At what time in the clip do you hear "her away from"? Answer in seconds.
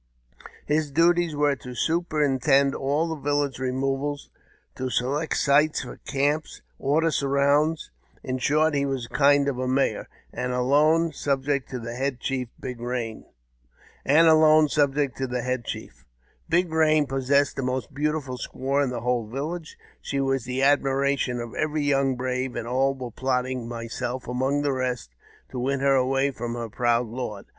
25.81-26.55